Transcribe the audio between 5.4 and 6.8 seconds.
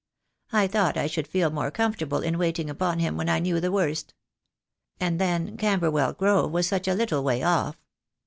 Camberwell Grove was